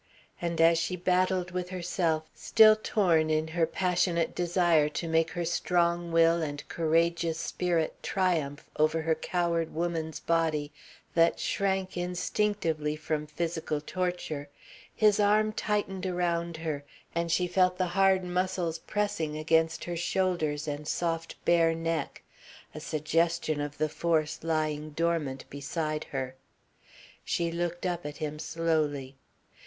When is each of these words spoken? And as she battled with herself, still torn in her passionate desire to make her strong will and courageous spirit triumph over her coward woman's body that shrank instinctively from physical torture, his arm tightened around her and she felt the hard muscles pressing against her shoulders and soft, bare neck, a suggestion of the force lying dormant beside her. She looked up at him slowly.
And 0.41 0.59
as 0.59 0.79
she 0.79 0.95
battled 0.95 1.51
with 1.51 1.69
herself, 1.69 2.23
still 2.33 2.75
torn 2.75 3.29
in 3.29 3.49
her 3.49 3.67
passionate 3.67 4.33
desire 4.33 4.89
to 4.89 5.07
make 5.07 5.29
her 5.29 5.45
strong 5.45 6.11
will 6.11 6.41
and 6.41 6.67
courageous 6.67 7.37
spirit 7.37 8.01
triumph 8.01 8.67
over 8.77 9.03
her 9.03 9.13
coward 9.13 9.75
woman's 9.75 10.19
body 10.19 10.71
that 11.13 11.39
shrank 11.39 11.97
instinctively 11.97 12.95
from 12.95 13.27
physical 13.27 13.79
torture, 13.79 14.49
his 14.95 15.19
arm 15.19 15.53
tightened 15.53 16.07
around 16.07 16.57
her 16.57 16.83
and 17.13 17.31
she 17.31 17.45
felt 17.45 17.77
the 17.77 17.85
hard 17.93 18.23
muscles 18.23 18.79
pressing 18.79 19.37
against 19.37 19.83
her 19.83 19.95
shoulders 19.95 20.67
and 20.67 20.87
soft, 20.87 21.35
bare 21.45 21.75
neck, 21.75 22.23
a 22.73 22.79
suggestion 22.79 23.61
of 23.61 23.77
the 23.77 23.87
force 23.87 24.43
lying 24.43 24.89
dormant 24.89 25.45
beside 25.51 26.05
her. 26.05 26.33
She 27.23 27.51
looked 27.51 27.85
up 27.85 28.03
at 28.03 28.17
him 28.17 28.39
slowly. 28.39 29.15